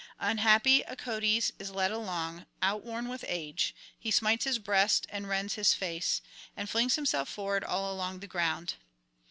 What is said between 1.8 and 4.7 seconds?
along, outworn with age, he smites his